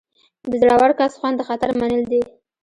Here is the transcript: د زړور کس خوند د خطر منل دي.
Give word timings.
د 0.49 0.51
زړور 0.61 0.91
کس 0.99 1.13
خوند 1.19 1.35
د 1.37 1.41
خطر 1.49 1.69
منل 1.79 2.03
دي. 2.11 2.21